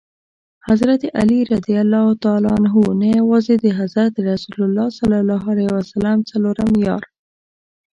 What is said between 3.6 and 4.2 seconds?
د حضرت